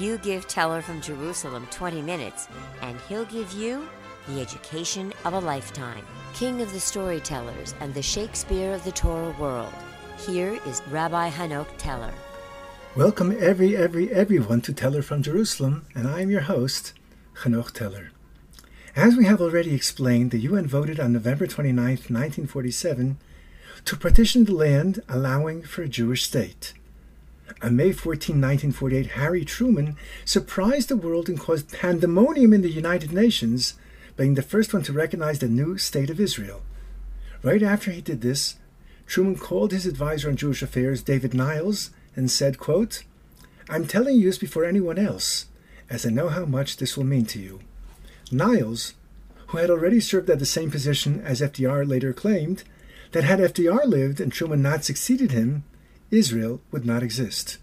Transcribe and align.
You 0.00 0.16
give 0.16 0.48
Teller 0.48 0.80
from 0.80 1.02
Jerusalem 1.02 1.68
20 1.70 2.00
minutes, 2.00 2.48
and 2.80 2.98
he'll 3.06 3.26
give 3.26 3.52
you 3.52 3.86
the 4.28 4.40
education 4.40 5.12
of 5.26 5.34
a 5.34 5.38
lifetime. 5.38 6.06
King 6.32 6.62
of 6.62 6.72
the 6.72 6.80
storytellers 6.80 7.74
and 7.80 7.92
the 7.92 8.00
Shakespeare 8.00 8.72
of 8.72 8.82
the 8.82 8.92
Torah 8.92 9.36
world. 9.38 9.74
Here 10.26 10.58
is 10.66 10.80
Rabbi 10.90 11.28
Hanoch 11.28 11.68
Teller. 11.76 12.14
Welcome, 12.96 13.36
every, 13.38 13.76
every, 13.76 14.10
everyone 14.10 14.62
to 14.62 14.72
Teller 14.72 15.02
from 15.02 15.22
Jerusalem, 15.22 15.84
and 15.94 16.08
I 16.08 16.22
am 16.22 16.30
your 16.30 16.48
host, 16.48 16.94
Hanoch 17.42 17.72
Teller. 17.72 18.10
As 18.96 19.16
we 19.16 19.26
have 19.26 19.42
already 19.42 19.74
explained, 19.74 20.30
the 20.30 20.38
UN 20.38 20.66
voted 20.66 20.98
on 20.98 21.12
November 21.12 21.46
29, 21.46 21.84
1947, 21.84 23.18
to 23.84 23.96
partition 23.98 24.46
the 24.46 24.54
land, 24.54 25.02
allowing 25.10 25.60
for 25.60 25.82
a 25.82 25.88
Jewish 25.90 26.22
state. 26.22 26.72
On 27.62 27.76
May 27.76 27.92
14, 27.92 28.36
1948, 28.36 29.06
Harry 29.12 29.44
Truman 29.44 29.96
surprised 30.24 30.88
the 30.88 30.96
world 30.96 31.28
and 31.28 31.38
caused 31.38 31.72
pandemonium 31.72 32.52
in 32.52 32.62
the 32.62 32.70
United 32.70 33.12
Nations, 33.12 33.74
being 34.16 34.34
the 34.34 34.42
first 34.42 34.72
one 34.72 34.82
to 34.84 34.92
recognize 34.92 35.38
the 35.40 35.48
new 35.48 35.76
state 35.76 36.10
of 36.10 36.20
Israel. 36.20 36.62
Right 37.42 37.62
after 37.62 37.90
he 37.90 38.00
did 38.00 38.20
this, 38.20 38.56
Truman 39.06 39.36
called 39.36 39.72
his 39.72 39.86
advisor 39.86 40.28
on 40.28 40.36
Jewish 40.36 40.62
affairs, 40.62 41.02
David 41.02 41.34
Niles, 41.34 41.90
and 42.14 42.30
said, 42.30 42.58
quote, 42.58 43.04
I'm 43.68 43.86
telling 43.86 44.16
you 44.16 44.26
this 44.26 44.38
before 44.38 44.64
anyone 44.64 44.98
else, 44.98 45.46
as 45.88 46.06
I 46.06 46.10
know 46.10 46.28
how 46.28 46.44
much 46.44 46.76
this 46.76 46.96
will 46.96 47.04
mean 47.04 47.26
to 47.26 47.40
you. 47.40 47.60
Niles, 48.30 48.94
who 49.48 49.58
had 49.58 49.70
already 49.70 50.00
served 50.00 50.30
at 50.30 50.38
the 50.38 50.46
same 50.46 50.70
position 50.70 51.20
as 51.22 51.40
FDR 51.40 51.88
later 51.88 52.12
claimed, 52.12 52.62
that 53.12 53.24
had 53.24 53.40
FDR 53.40 53.84
lived 53.86 54.20
and 54.20 54.32
Truman 54.32 54.62
not 54.62 54.84
succeeded 54.84 55.32
him, 55.32 55.64
Israel 56.10 56.60
would 56.70 56.84
not 56.84 57.02
exist. 57.02 57.58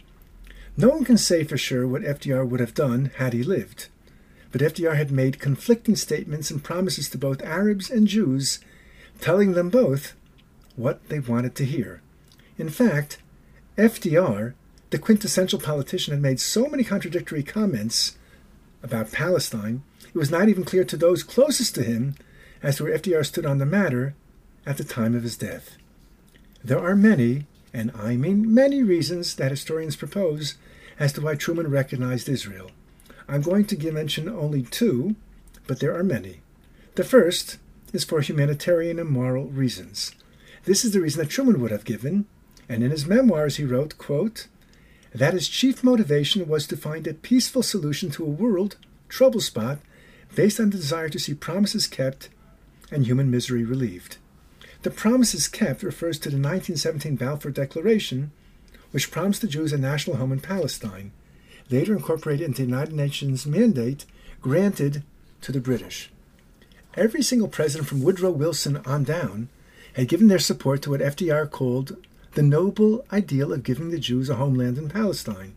No 0.75 0.89
one 0.89 1.05
can 1.05 1.17
say 1.17 1.43
for 1.43 1.57
sure 1.57 1.87
what 1.87 2.03
FDR 2.03 2.47
would 2.47 2.59
have 2.59 2.73
done 2.73 3.11
had 3.17 3.33
he 3.33 3.43
lived, 3.43 3.87
but 4.51 4.61
FDR 4.61 4.95
had 4.95 5.11
made 5.11 5.39
conflicting 5.39 5.95
statements 5.95 6.51
and 6.51 6.63
promises 6.63 7.09
to 7.09 7.17
both 7.17 7.41
Arabs 7.41 7.89
and 7.89 8.07
Jews, 8.07 8.59
telling 9.19 9.53
them 9.53 9.69
both 9.69 10.13
what 10.75 11.09
they 11.09 11.19
wanted 11.19 11.55
to 11.55 11.65
hear. 11.65 12.01
In 12.57 12.69
fact, 12.69 13.17
FDR, 13.77 14.53
the 14.91 14.99
quintessential 14.99 15.59
politician, 15.59 16.13
had 16.13 16.21
made 16.21 16.39
so 16.39 16.67
many 16.67 16.83
contradictory 16.83 17.43
comments 17.43 18.17
about 18.83 19.11
Palestine, 19.11 19.83
it 20.13 20.17
was 20.17 20.31
not 20.31 20.47
even 20.47 20.63
clear 20.63 20.83
to 20.85 20.97
those 20.97 21.23
closest 21.23 21.75
to 21.75 21.83
him 21.83 22.15
as 22.63 22.77
to 22.77 22.83
where 22.83 22.97
FDR 22.97 23.25
stood 23.25 23.45
on 23.45 23.57
the 23.57 23.65
matter 23.65 24.15
at 24.65 24.77
the 24.77 24.83
time 24.83 25.15
of 25.15 25.23
his 25.23 25.37
death. 25.37 25.77
There 26.63 26.79
are 26.79 26.95
many, 26.95 27.45
and 27.77 27.91
I 27.95 28.17
mean 28.17 28.51
many 28.51 28.81
reasons 28.81 29.35
that 29.35 29.51
historians 29.51 29.95
propose 29.95 30.55
as 30.99 31.13
to 31.13 31.21
why 31.21 31.35
Truman 31.35 31.69
recognized 31.69 32.27
Israel. 32.27 32.71
I'm 33.29 33.43
going 33.43 33.65
to 33.65 33.91
mention 33.91 34.27
only 34.27 34.63
two, 34.63 35.15
but 35.67 35.79
there 35.79 35.95
are 35.95 36.03
many. 36.03 36.41
The 36.95 37.03
first 37.03 37.59
is 37.93 38.03
for 38.03 38.21
humanitarian 38.21 38.97
and 38.97 39.07
moral 39.07 39.45
reasons. 39.45 40.11
This 40.65 40.83
is 40.83 40.91
the 40.91 41.01
reason 41.01 41.21
that 41.21 41.29
Truman 41.29 41.61
would 41.61 41.69
have 41.69 41.85
given, 41.85 42.25
and 42.67 42.83
in 42.83 42.89
his 42.89 43.05
memoirs 43.05 43.57
he 43.57 43.63
wrote, 43.63 43.99
quote, 43.99 44.47
that 45.13 45.35
his 45.35 45.47
chief 45.47 45.83
motivation 45.83 46.47
was 46.47 46.65
to 46.67 46.77
find 46.77 47.05
a 47.05 47.13
peaceful 47.13 47.61
solution 47.61 48.09
to 48.09 48.25
a 48.25 48.39
world 48.43 48.77
trouble 49.07 49.39
spot 49.39 49.77
based 50.33 50.59
on 50.59 50.71
the 50.71 50.77
desire 50.77 51.09
to 51.09 51.19
see 51.19 51.35
promises 51.35 51.85
kept 51.85 52.29
and 52.91 53.05
human 53.05 53.29
misery 53.29 53.63
relieved. 53.63 54.17
The 54.87 54.93
promises 54.93 55.49
kept 55.49 55.83
refers 55.83 56.17
to 56.19 56.29
the 56.29 56.37
1917 56.37 57.17
Balfour 57.17 57.51
Declaration, 57.51 58.31
which 58.91 59.11
promised 59.11 59.41
the 59.41 59.47
Jews 59.49 59.73
a 59.73 59.77
national 59.77 60.15
home 60.15 60.31
in 60.31 60.39
Palestine, 60.39 61.11
later 61.69 61.93
incorporated 61.93 62.45
into 62.45 62.61
the 62.61 62.69
United 62.69 62.93
Nations 62.93 63.45
mandate 63.45 64.05
granted 64.41 65.03
to 65.41 65.51
the 65.51 65.59
British. 65.59 66.09
Every 66.95 67.21
single 67.21 67.49
president 67.49 67.89
from 67.89 68.01
Woodrow 68.01 68.31
Wilson 68.31 68.77
on 68.85 69.03
down 69.03 69.49
had 69.95 70.07
given 70.07 70.29
their 70.29 70.39
support 70.39 70.81
to 70.83 70.91
what 70.91 71.01
FDR 71.01 71.51
called 71.51 71.97
the 72.35 72.41
noble 72.41 73.03
ideal 73.11 73.51
of 73.51 73.63
giving 73.63 73.91
the 73.91 73.99
Jews 73.99 74.29
a 74.29 74.35
homeland 74.35 74.77
in 74.77 74.87
Palestine. 74.87 75.53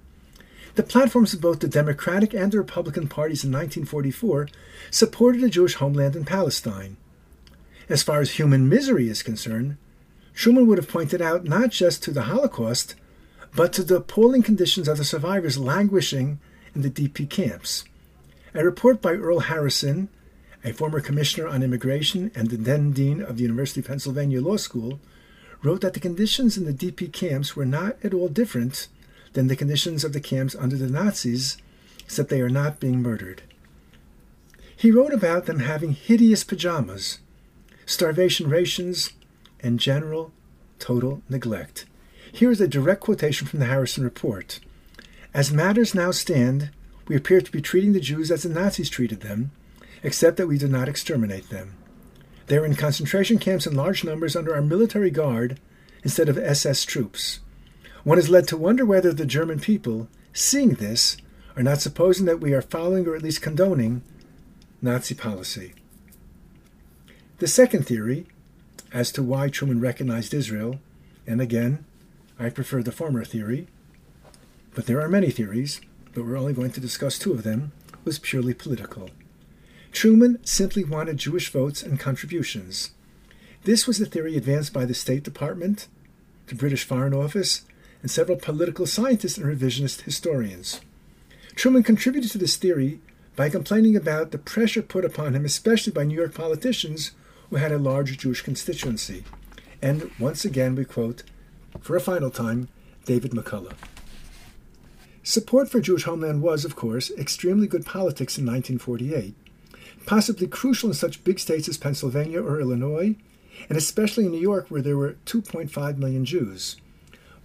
The 0.74 0.82
platforms 0.82 1.32
of 1.34 1.40
both 1.40 1.60
the 1.60 1.68
Democratic 1.68 2.34
and 2.34 2.50
the 2.50 2.58
Republican 2.58 3.06
parties 3.06 3.44
in 3.44 3.52
1944 3.52 4.48
supported 4.90 5.44
a 5.44 5.48
Jewish 5.48 5.74
homeland 5.74 6.16
in 6.16 6.24
Palestine. 6.24 6.96
As 7.90 8.04
far 8.04 8.20
as 8.20 8.30
human 8.30 8.68
misery 8.68 9.08
is 9.08 9.24
concerned, 9.24 9.76
Truman 10.32 10.68
would 10.68 10.78
have 10.78 10.88
pointed 10.88 11.20
out 11.20 11.44
not 11.44 11.70
just 11.70 12.04
to 12.04 12.12
the 12.12 12.22
Holocaust, 12.22 12.94
but 13.54 13.72
to 13.72 13.82
the 13.82 13.96
appalling 13.96 14.44
conditions 14.44 14.86
of 14.86 14.96
the 14.96 15.04
survivors 15.04 15.58
languishing 15.58 16.38
in 16.72 16.82
the 16.82 16.88
DP 16.88 17.28
camps. 17.28 17.82
A 18.54 18.64
report 18.64 19.02
by 19.02 19.14
Earl 19.14 19.40
Harrison, 19.40 20.08
a 20.62 20.72
former 20.72 21.00
commissioner 21.00 21.48
on 21.48 21.64
immigration 21.64 22.30
and 22.32 22.48
the 22.48 22.56
then 22.56 22.92
dean 22.92 23.20
of 23.20 23.36
the 23.38 23.42
University 23.42 23.80
of 23.80 23.88
Pennsylvania 23.88 24.40
Law 24.40 24.56
School, 24.56 25.00
wrote 25.64 25.80
that 25.80 25.94
the 25.94 26.00
conditions 26.00 26.56
in 26.56 26.66
the 26.66 26.72
DP 26.72 27.12
camps 27.12 27.56
were 27.56 27.66
not 27.66 27.96
at 28.04 28.14
all 28.14 28.28
different 28.28 28.86
than 29.32 29.48
the 29.48 29.56
conditions 29.56 30.04
of 30.04 30.12
the 30.12 30.20
camps 30.20 30.54
under 30.54 30.76
the 30.76 30.88
Nazis, 30.88 31.56
except 31.98 32.28
they 32.28 32.40
are 32.40 32.48
not 32.48 32.78
being 32.78 33.02
murdered. 33.02 33.42
He 34.76 34.92
wrote 34.92 35.12
about 35.12 35.46
them 35.46 35.58
having 35.58 35.92
hideous 35.92 36.44
pajamas, 36.44 37.18
starvation 37.90 38.48
rations, 38.48 39.12
and 39.58 39.80
general 39.80 40.32
total 40.78 41.22
neglect. 41.28 41.86
Here 42.32 42.50
is 42.50 42.60
a 42.60 42.68
direct 42.68 43.00
quotation 43.00 43.48
from 43.48 43.58
the 43.58 43.66
Harrison 43.66 44.04
Report. 44.04 44.60
As 45.34 45.50
matters 45.50 45.92
now 45.92 46.12
stand, 46.12 46.70
we 47.08 47.16
appear 47.16 47.40
to 47.40 47.50
be 47.50 47.60
treating 47.60 47.92
the 47.92 48.00
Jews 48.00 48.30
as 48.30 48.44
the 48.44 48.48
Nazis 48.48 48.88
treated 48.88 49.22
them, 49.22 49.50
except 50.04 50.36
that 50.36 50.46
we 50.46 50.56
do 50.56 50.68
not 50.68 50.88
exterminate 50.88 51.50
them. 51.50 51.74
They 52.46 52.58
are 52.58 52.64
in 52.64 52.76
concentration 52.76 53.38
camps 53.38 53.66
in 53.66 53.74
large 53.74 54.04
numbers 54.04 54.36
under 54.36 54.54
our 54.54 54.62
military 54.62 55.10
guard 55.10 55.58
instead 56.04 56.28
of 56.28 56.38
SS 56.38 56.84
troops. 56.84 57.40
One 58.04 58.18
is 58.18 58.30
led 58.30 58.46
to 58.48 58.56
wonder 58.56 58.86
whether 58.86 59.12
the 59.12 59.26
German 59.26 59.58
people, 59.58 60.08
seeing 60.32 60.74
this, 60.74 61.16
are 61.56 61.62
not 61.64 61.80
supposing 61.80 62.26
that 62.26 62.40
we 62.40 62.54
are 62.54 62.62
following 62.62 63.08
or 63.08 63.16
at 63.16 63.22
least 63.22 63.42
condoning 63.42 64.02
Nazi 64.80 65.16
policy. 65.16 65.74
The 67.40 67.48
second 67.48 67.86
theory, 67.86 68.26
as 68.92 69.10
to 69.12 69.22
why 69.22 69.48
Truman 69.48 69.80
recognized 69.80 70.34
Israel, 70.34 70.78
and 71.26 71.40
again, 71.40 71.86
I 72.38 72.50
prefer 72.50 72.82
the 72.82 72.92
former 72.92 73.24
theory, 73.24 73.66
but 74.74 74.84
there 74.84 75.00
are 75.00 75.08
many 75.08 75.30
theories, 75.30 75.80
but 76.12 76.26
we're 76.26 76.36
only 76.36 76.52
going 76.52 76.72
to 76.72 76.82
discuss 76.82 77.18
two 77.18 77.32
of 77.32 77.42
them, 77.42 77.72
was 78.04 78.18
purely 78.18 78.52
political. 78.52 79.08
Truman 79.90 80.38
simply 80.44 80.84
wanted 80.84 81.16
Jewish 81.16 81.50
votes 81.50 81.82
and 81.82 81.98
contributions. 81.98 82.90
This 83.64 83.86
was 83.86 83.98
the 83.98 84.04
theory 84.04 84.36
advanced 84.36 84.74
by 84.74 84.84
the 84.84 84.92
State 84.92 85.22
Department, 85.22 85.88
the 86.48 86.54
British 86.54 86.84
Foreign 86.84 87.14
Office, 87.14 87.62
and 88.02 88.10
several 88.10 88.36
political 88.36 88.84
scientists 88.84 89.38
and 89.38 89.46
revisionist 89.46 90.02
historians. 90.02 90.82
Truman 91.54 91.84
contributed 91.84 92.32
to 92.32 92.38
this 92.38 92.56
theory 92.56 93.00
by 93.34 93.48
complaining 93.48 93.96
about 93.96 94.30
the 94.30 94.36
pressure 94.36 94.82
put 94.82 95.06
upon 95.06 95.34
him, 95.34 95.46
especially 95.46 95.94
by 95.94 96.04
New 96.04 96.16
York 96.16 96.34
politicians 96.34 97.12
who 97.50 97.56
had 97.56 97.72
a 97.72 97.78
large 97.78 98.16
Jewish 98.16 98.42
constituency. 98.42 99.24
And 99.82 100.10
once 100.18 100.44
again, 100.44 100.74
we 100.74 100.84
quote, 100.84 101.24
for 101.80 101.96
a 101.96 102.00
final 102.00 102.30
time, 102.30 102.68
David 103.04 103.32
McCullough. 103.32 103.74
Support 105.22 105.68
for 105.68 105.80
Jewish 105.80 106.04
homeland 106.04 106.42
was, 106.42 106.64
of 106.64 106.76
course, 106.76 107.10
extremely 107.12 107.66
good 107.66 107.84
politics 107.84 108.38
in 108.38 108.46
1948, 108.46 109.34
possibly 110.06 110.46
crucial 110.46 110.88
in 110.88 110.94
such 110.94 111.22
big 111.24 111.38
states 111.38 111.68
as 111.68 111.76
Pennsylvania 111.76 112.42
or 112.42 112.60
Illinois, 112.60 113.16
and 113.68 113.76
especially 113.76 114.24
in 114.24 114.32
New 114.32 114.40
York, 114.40 114.70
where 114.70 114.82
there 114.82 114.96
were 114.96 115.16
2.5 115.26 115.98
million 115.98 116.24
Jews. 116.24 116.76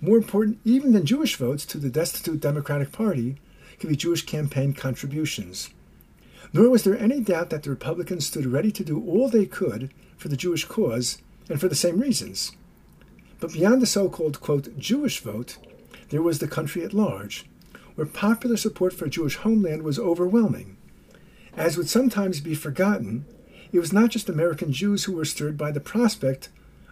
More 0.01 0.17
important 0.17 0.59
even 0.63 0.93
than 0.93 1.05
Jewish 1.05 1.35
votes 1.35 1.65
to 1.67 1.77
the 1.77 1.89
destitute 1.89 2.39
Democratic 2.39 2.91
Party 2.91 3.37
could 3.79 3.89
be 3.89 3.95
Jewish 3.95 4.25
campaign 4.25 4.73
contributions. 4.73 5.69
Nor 6.55 6.69
was 6.69 6.83
there 6.83 6.97
any 6.97 7.19
doubt 7.19 7.49
that 7.49 7.63
the 7.63 7.69
Republicans 7.69 8.27
stood 8.27 8.45
ready 8.45 8.71
to 8.71 8.83
do 8.85 9.03
all 9.05 9.27
they 9.27 9.45
could 9.45 9.91
for 10.15 10.29
the 10.29 10.37
Jewish 10.37 10.63
cause 10.63 11.17
and 11.49 11.59
for 11.59 11.67
the 11.67 11.75
same 11.75 11.99
reasons. 11.99 12.53
But 13.41 13.51
beyond 13.51 13.81
the 13.81 13.85
so 13.85 14.07
called, 14.07 14.39
quote, 14.39 14.79
Jewish 14.79 15.19
vote, 15.19 15.57
there 16.11 16.21
was 16.21 16.39
the 16.39 16.47
country 16.47 16.85
at 16.85 16.93
large, 16.93 17.45
where 17.95 18.07
popular 18.07 18.55
support 18.55 18.93
for 18.93 19.03
a 19.03 19.09
Jewish 19.09 19.35
homeland 19.35 19.83
was 19.83 19.99
overwhelming. 19.99 20.77
As 21.57 21.75
would 21.75 21.89
sometimes 21.89 22.39
be 22.39 22.55
forgotten, 22.55 23.25
it 23.73 23.79
was 23.79 23.91
not 23.91 24.11
just 24.11 24.29
American 24.29 24.71
Jews 24.71 25.03
who 25.03 25.11
were 25.11 25.25
stirred 25.25 25.57
by 25.57 25.71
the 25.71 25.81
prospect 25.81 26.47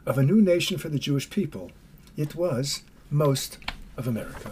of 0.05 0.17
a 0.17 0.23
new 0.23 0.41
nation 0.41 0.77
for 0.77 0.89
the 0.89 0.99
Jewish 0.99 1.29
people, 1.29 1.71
it 2.17 2.35
was 2.35 2.83
most 3.09 3.59
of 3.95 4.09
America. 4.09 4.51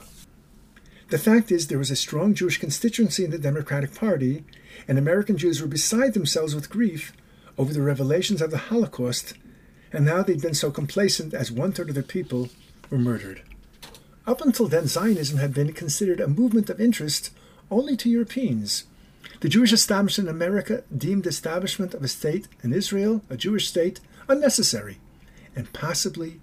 The 1.11 1.17
fact 1.17 1.51
is, 1.51 1.67
there 1.67 1.77
was 1.77 1.91
a 1.91 1.97
strong 1.97 2.33
Jewish 2.33 2.57
constituency 2.57 3.25
in 3.25 3.31
the 3.31 3.37
Democratic 3.37 3.93
Party, 3.93 4.45
and 4.87 4.97
American 4.97 5.37
Jews 5.37 5.61
were 5.61 5.67
beside 5.67 6.13
themselves 6.13 6.55
with 6.55 6.69
grief 6.69 7.11
over 7.57 7.73
the 7.73 7.81
revelations 7.81 8.41
of 8.41 8.49
the 8.49 8.57
Holocaust 8.57 9.33
and 9.91 10.07
how 10.07 10.23
they'd 10.23 10.41
been 10.41 10.53
so 10.53 10.71
complacent 10.71 11.33
as 11.33 11.51
one 11.51 11.73
third 11.73 11.89
of 11.89 11.95
their 11.95 12.03
people 12.03 12.47
were 12.89 12.97
murdered. 12.97 13.41
Up 14.25 14.39
until 14.39 14.69
then, 14.69 14.87
Zionism 14.87 15.37
had 15.37 15.53
been 15.53 15.73
considered 15.73 16.21
a 16.21 16.29
movement 16.29 16.69
of 16.69 16.79
interest 16.79 17.31
only 17.69 17.97
to 17.97 18.09
Europeans. 18.09 18.85
The 19.41 19.49
Jewish 19.49 19.73
establishment 19.73 20.29
in 20.29 20.35
America 20.35 20.85
deemed 20.97 21.25
the 21.25 21.29
establishment 21.29 21.93
of 21.93 22.05
a 22.05 22.07
state 22.07 22.47
in 22.63 22.71
Israel, 22.71 23.21
a 23.29 23.35
Jewish 23.35 23.67
state, 23.67 23.99
unnecessary 24.29 24.99
and 25.57 25.73
possibly 25.73 26.39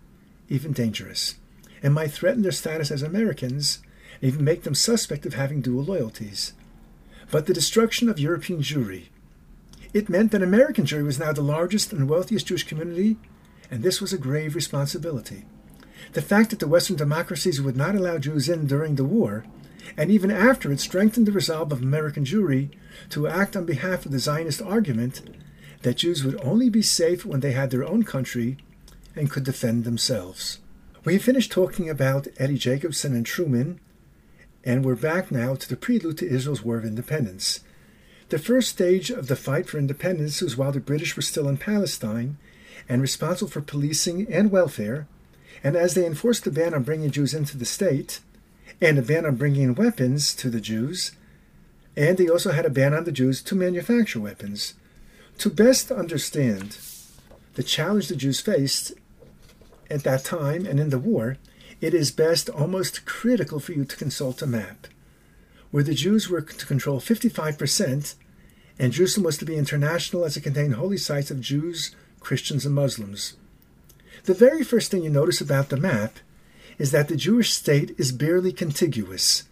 even 0.50 0.72
dangerous, 0.74 1.36
and 1.82 1.94
might 1.94 2.10
threaten 2.10 2.42
their 2.42 2.52
status 2.52 2.90
as 2.90 3.00
Americans 3.00 3.78
and 4.14 4.28
even 4.28 4.44
make 4.44 4.62
them 4.62 4.74
suspect 4.74 5.26
of 5.26 5.34
having 5.34 5.60
dual 5.60 5.84
loyalties. 5.84 6.52
But 7.30 7.46
the 7.46 7.54
destruction 7.54 8.08
of 8.08 8.18
European 8.18 8.60
Jewry, 8.60 9.06
it 9.92 10.08
meant 10.08 10.32
that 10.32 10.42
American 10.42 10.84
Jewry 10.84 11.04
was 11.04 11.18
now 11.18 11.32
the 11.32 11.42
largest 11.42 11.92
and 11.92 12.08
wealthiest 12.08 12.46
Jewish 12.46 12.64
community, 12.64 13.16
and 13.70 13.82
this 13.82 14.00
was 14.00 14.12
a 14.12 14.18
grave 14.18 14.54
responsibility. 14.54 15.44
The 16.12 16.22
fact 16.22 16.50
that 16.50 16.58
the 16.58 16.68
Western 16.68 16.96
democracies 16.96 17.60
would 17.60 17.76
not 17.76 17.94
allow 17.94 18.18
Jews 18.18 18.48
in 18.48 18.66
during 18.66 18.94
the 18.94 19.04
war, 19.04 19.44
and 19.96 20.10
even 20.10 20.30
after 20.30 20.70
it 20.70 20.80
strengthened 20.80 21.26
the 21.26 21.32
resolve 21.32 21.72
of 21.72 21.82
American 21.82 22.24
Jewry 22.24 22.70
to 23.10 23.26
act 23.26 23.56
on 23.56 23.64
behalf 23.64 24.06
of 24.06 24.12
the 24.12 24.18
Zionist 24.18 24.60
argument 24.62 25.22
that 25.82 25.98
Jews 25.98 26.24
would 26.24 26.40
only 26.42 26.68
be 26.68 26.82
safe 26.82 27.24
when 27.24 27.40
they 27.40 27.52
had 27.52 27.70
their 27.70 27.84
own 27.84 28.02
country 28.02 28.56
and 29.14 29.30
could 29.30 29.44
defend 29.44 29.84
themselves. 29.84 30.58
We 31.04 31.18
finished 31.18 31.52
talking 31.52 31.88
about 31.88 32.28
Eddie 32.38 32.58
Jacobson 32.58 33.14
and 33.14 33.24
Truman, 33.24 33.80
and 34.64 34.84
we're 34.84 34.96
back 34.96 35.30
now 35.30 35.54
to 35.54 35.68
the 35.68 35.76
prelude 35.76 36.18
to 36.18 36.28
Israel's 36.28 36.64
War 36.64 36.78
of 36.78 36.84
Independence. 36.84 37.60
The 38.28 38.38
first 38.38 38.68
stage 38.68 39.10
of 39.10 39.28
the 39.28 39.36
fight 39.36 39.68
for 39.68 39.78
independence 39.78 40.42
was 40.42 40.56
while 40.56 40.72
the 40.72 40.80
British 40.80 41.16
were 41.16 41.22
still 41.22 41.48
in 41.48 41.56
Palestine 41.56 42.36
and 42.88 43.00
responsible 43.00 43.50
for 43.50 43.60
policing 43.60 44.30
and 44.30 44.50
welfare, 44.50 45.06
and 45.62 45.76
as 45.76 45.94
they 45.94 46.04
enforced 46.04 46.44
the 46.44 46.50
ban 46.50 46.74
on 46.74 46.82
bringing 46.82 47.10
Jews 47.10 47.34
into 47.34 47.56
the 47.56 47.64
state, 47.64 48.20
and 48.80 48.98
a 48.98 49.02
ban 49.02 49.26
on 49.26 49.36
bringing 49.36 49.74
weapons 49.74 50.34
to 50.34 50.50
the 50.50 50.60
Jews, 50.60 51.12
and 51.96 52.16
they 52.16 52.28
also 52.28 52.52
had 52.52 52.66
a 52.66 52.70
ban 52.70 52.94
on 52.94 53.04
the 53.04 53.12
Jews 53.12 53.42
to 53.42 53.54
manufacture 53.54 54.20
weapons. 54.20 54.74
To 55.38 55.50
best 55.50 55.90
understand 55.90 56.78
the 57.54 57.62
challenge 57.62 58.08
the 58.08 58.16
Jews 58.16 58.40
faced 58.40 58.92
at 59.90 60.04
that 60.04 60.24
time 60.24 60.66
and 60.66 60.78
in 60.78 60.90
the 60.90 60.98
war, 60.98 61.38
it 61.80 61.94
is 61.94 62.10
best, 62.10 62.48
almost 62.48 63.04
critical, 63.06 63.60
for 63.60 63.72
you 63.72 63.84
to 63.84 63.96
consult 63.96 64.42
a 64.42 64.46
map. 64.46 64.88
Where 65.70 65.84
the 65.84 65.94
Jews 65.94 66.28
were 66.28 66.40
to 66.40 66.66
control 66.66 67.00
55%, 67.00 68.14
and 68.78 68.92
Jerusalem 68.92 69.24
was 69.24 69.38
to 69.38 69.44
be 69.44 69.56
international 69.56 70.24
as 70.24 70.36
it 70.36 70.42
contained 70.42 70.74
holy 70.74 70.96
sites 70.96 71.30
of 71.30 71.40
Jews, 71.40 71.94
Christians, 72.20 72.64
and 72.66 72.74
Muslims. 72.74 73.34
The 74.24 74.34
very 74.34 74.64
first 74.64 74.90
thing 74.90 75.04
you 75.04 75.10
notice 75.10 75.40
about 75.40 75.68
the 75.68 75.76
map 75.76 76.18
is 76.78 76.90
that 76.92 77.08
the 77.08 77.16
Jewish 77.16 77.52
state 77.52 77.94
is 77.98 78.12
barely 78.12 78.52
contiguous, 78.52 79.44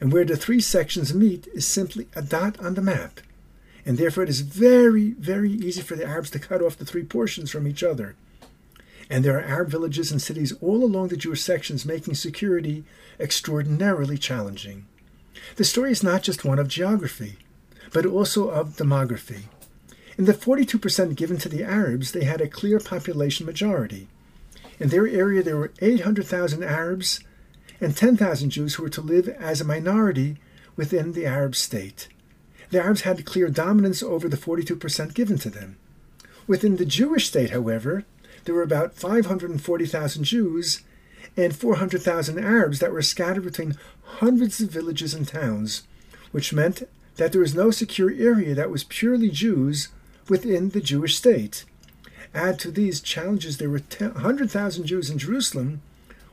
and 0.00 0.12
where 0.12 0.24
the 0.24 0.36
three 0.36 0.60
sections 0.60 1.14
meet 1.14 1.46
is 1.48 1.66
simply 1.66 2.08
a 2.14 2.22
dot 2.22 2.58
on 2.60 2.74
the 2.74 2.82
map, 2.82 3.20
and 3.86 3.98
therefore 3.98 4.24
it 4.24 4.28
is 4.28 4.40
very, 4.40 5.10
very 5.12 5.50
easy 5.50 5.82
for 5.82 5.96
the 5.96 6.06
Arabs 6.06 6.30
to 6.30 6.38
cut 6.38 6.62
off 6.62 6.76
the 6.76 6.84
three 6.84 7.04
portions 7.04 7.50
from 7.50 7.66
each 7.66 7.82
other. 7.82 8.16
And 9.10 9.24
there 9.24 9.38
are 9.38 9.42
Arab 9.42 9.70
villages 9.70 10.10
and 10.10 10.20
cities 10.20 10.52
all 10.60 10.84
along 10.84 11.08
the 11.08 11.16
Jewish 11.16 11.42
sections 11.42 11.84
making 11.84 12.14
security 12.14 12.84
extraordinarily 13.20 14.18
challenging. 14.18 14.86
The 15.56 15.64
story 15.64 15.92
is 15.92 16.02
not 16.02 16.22
just 16.22 16.44
one 16.44 16.58
of 16.58 16.68
geography, 16.68 17.36
but 17.92 18.06
also 18.06 18.48
of 18.48 18.76
demography. 18.76 19.42
In 20.16 20.24
the 20.26 20.32
42% 20.32 21.16
given 21.16 21.38
to 21.38 21.48
the 21.48 21.64
Arabs, 21.64 22.12
they 22.12 22.24
had 22.24 22.40
a 22.40 22.48
clear 22.48 22.78
population 22.78 23.46
majority. 23.46 24.08
In 24.78 24.88
their 24.88 25.06
area, 25.06 25.42
there 25.42 25.56
were 25.56 25.72
800,000 25.80 26.62
Arabs 26.62 27.20
and 27.80 27.96
10,000 27.96 28.50
Jews 28.50 28.74
who 28.74 28.84
were 28.84 28.88
to 28.90 29.00
live 29.00 29.28
as 29.28 29.60
a 29.60 29.64
minority 29.64 30.36
within 30.76 31.12
the 31.12 31.26
Arab 31.26 31.54
state. 31.54 32.08
The 32.70 32.80
Arabs 32.80 33.02
had 33.02 33.24
clear 33.24 33.48
dominance 33.48 34.02
over 34.02 34.28
the 34.28 34.36
42% 34.36 35.14
given 35.14 35.38
to 35.38 35.50
them. 35.50 35.76
Within 36.46 36.76
the 36.76 36.84
Jewish 36.84 37.28
state, 37.28 37.50
however, 37.50 38.04
there 38.44 38.54
were 38.54 38.62
about 38.62 38.94
540,000 38.94 40.24
Jews 40.24 40.82
and 41.36 41.54
400,000 41.54 42.38
Arabs 42.38 42.78
that 42.78 42.92
were 42.92 43.02
scattered 43.02 43.44
between 43.44 43.76
hundreds 44.02 44.60
of 44.60 44.70
villages 44.70 45.14
and 45.14 45.26
towns, 45.26 45.82
which 46.32 46.52
meant 46.52 46.88
that 47.16 47.32
there 47.32 47.40
was 47.40 47.54
no 47.54 47.70
secure 47.70 48.10
area 48.10 48.54
that 48.54 48.70
was 48.70 48.84
purely 48.84 49.30
Jews 49.30 49.88
within 50.28 50.70
the 50.70 50.80
Jewish 50.80 51.16
state. 51.16 51.64
Add 52.34 52.58
to 52.60 52.70
these 52.70 53.00
challenges, 53.00 53.58
there 53.58 53.70
were 53.70 53.82
100,000 53.98 54.86
Jews 54.86 55.10
in 55.10 55.18
Jerusalem, 55.18 55.82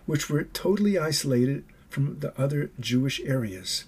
which 0.06 0.30
were 0.30 0.44
totally 0.46 0.98
isolated 0.98 1.64
from 1.90 2.20
the 2.20 2.34
other 2.40 2.72
Jewish 2.80 3.22
areas. 3.22 3.86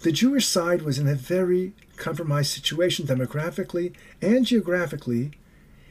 The 0.00 0.12
Jewish 0.12 0.46
side 0.46 0.82
was 0.82 0.98
in 0.98 1.08
a 1.08 1.14
very 1.14 1.72
compromised 1.96 2.52
situation 2.52 3.06
demographically 3.06 3.94
and 4.20 4.44
geographically. 4.44 5.32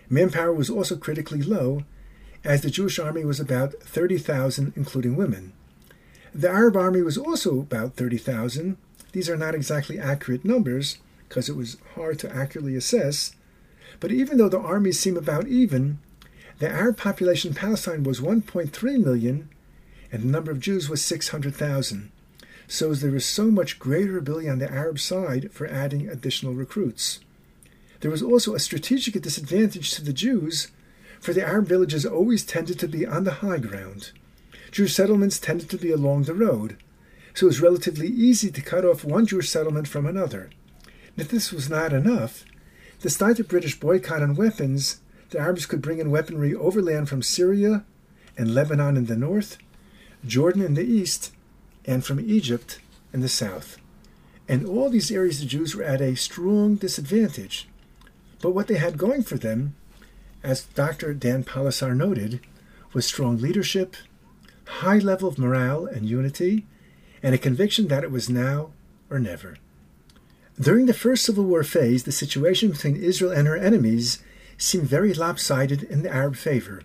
Manpower 0.09 0.53
was 0.53 0.69
also 0.69 0.95
critically 0.95 1.41
low, 1.41 1.83
as 2.43 2.61
the 2.61 2.69
Jewish 2.69 2.99
army 2.99 3.25
was 3.25 3.39
about 3.39 3.73
30,000, 3.81 4.73
including 4.75 5.15
women. 5.15 5.53
The 6.33 6.49
Arab 6.49 6.75
army 6.75 7.01
was 7.01 7.17
also 7.17 7.59
about 7.59 7.95
30,000. 7.95 8.77
These 9.13 9.29
are 9.29 9.37
not 9.37 9.55
exactly 9.55 9.97
accurate 9.97 10.45
numbers, 10.45 10.99
because 11.27 11.49
it 11.49 11.55
was 11.55 11.77
hard 11.95 12.19
to 12.19 12.33
accurately 12.33 12.75
assess, 12.75 13.35
but 13.99 14.11
even 14.11 14.37
though 14.37 14.49
the 14.49 14.59
armies 14.59 14.99
seem 14.99 15.17
about 15.17 15.47
even, 15.47 15.99
the 16.59 16.69
Arab 16.69 16.97
population 16.97 17.49
in 17.49 17.55
Palestine 17.55 18.03
was 18.03 18.21
1.3 18.21 19.03
million, 19.03 19.49
and 20.11 20.23
the 20.23 20.27
number 20.27 20.51
of 20.51 20.59
Jews 20.59 20.89
was 20.89 21.03
600,000. 21.03 22.11
So 22.67 22.93
there 22.93 23.11
was 23.11 23.25
so 23.25 23.45
much 23.51 23.79
greater 23.79 24.17
ability 24.17 24.49
on 24.49 24.59
the 24.59 24.71
Arab 24.71 24.99
side 24.99 25.51
for 25.51 25.67
adding 25.67 26.07
additional 26.07 26.53
recruits. 26.53 27.19
There 28.05 28.11
was 28.11 28.21
also 28.21 28.53
a 28.53 28.59
strategic 28.59 29.19
disadvantage 29.19 29.89
to 29.95 30.03
the 30.03 30.13
Jews, 30.13 30.67
for 31.19 31.33
the 31.33 31.41
Arab 31.41 31.65
villages 31.65 32.05
always 32.05 32.45
tended 32.45 32.77
to 32.77 32.87
be 32.87 33.03
on 33.03 33.23
the 33.23 33.41
high 33.41 33.57
ground. 33.57 34.11
Jewish 34.69 34.93
settlements 34.93 35.39
tended 35.39 35.71
to 35.71 35.77
be 35.79 35.89
along 35.89 36.25
the 36.25 36.35
road, 36.35 36.77
so 37.33 37.47
it 37.47 37.49
was 37.49 37.61
relatively 37.61 38.07
easy 38.07 38.51
to 38.51 38.61
cut 38.61 38.85
off 38.85 39.03
one 39.03 39.25
Jewish 39.25 39.49
settlement 39.49 39.87
from 39.87 40.05
another. 40.05 40.51
If 41.17 41.29
this 41.29 41.51
was 41.51 41.67
not 41.67 41.93
enough, 41.93 42.45
Despite 43.01 43.37
the 43.37 43.43
British 43.43 43.79
boycott 43.79 44.21
on 44.21 44.35
weapons, 44.35 44.99
the 45.31 45.39
Arabs 45.39 45.65
could 45.65 45.81
bring 45.81 45.97
in 45.97 46.11
weaponry 46.11 46.53
overland 46.53 47.09
from 47.09 47.23
Syria 47.23 47.85
and 48.37 48.53
Lebanon 48.53 48.97
in 48.97 49.07
the 49.07 49.15
north, 49.15 49.57
Jordan 50.23 50.61
in 50.61 50.75
the 50.75 50.85
east, 50.85 51.31
and 51.85 52.05
from 52.05 52.19
Egypt 52.19 52.77
in 53.11 53.21
the 53.21 53.29
south. 53.29 53.77
And 54.47 54.63
all 54.63 54.91
these 54.91 55.09
areas 55.09 55.39
the 55.39 55.47
Jews 55.47 55.75
were 55.75 55.83
at 55.83 56.01
a 56.01 56.13
strong 56.13 56.75
disadvantage. 56.75 57.67
But 58.45 58.53
what 58.53 58.67
they 58.67 58.77
had 58.77 58.99
going 58.99 59.23
for 59.23 59.39
them, 59.39 59.73
as 60.43 60.65
Dr. 60.65 61.15
Dan 61.15 61.43
Polisar 61.43 61.97
noted, 61.97 62.41
was 62.93 63.03
strong 63.03 63.39
leadership, 63.39 63.95
high 64.65 64.99
level 64.99 65.27
of 65.27 65.39
morale 65.39 65.87
and 65.87 66.07
unity, 66.07 66.67
and 67.23 67.33
a 67.33 67.39
conviction 67.39 67.87
that 67.87 68.03
it 68.03 68.11
was 68.11 68.29
now 68.29 68.69
or 69.09 69.17
never. 69.17 69.57
During 70.61 70.85
the 70.85 70.93
first 70.93 71.25
Civil 71.25 71.45
War 71.45 71.63
phase, 71.63 72.03
the 72.03 72.11
situation 72.11 72.69
between 72.69 72.97
Israel 72.97 73.31
and 73.31 73.47
her 73.47 73.57
enemies 73.57 74.19
seemed 74.59 74.85
very 74.85 75.11
lopsided 75.11 75.81
in 75.81 76.03
the 76.03 76.13
Arab 76.13 76.35
favor. 76.35 76.83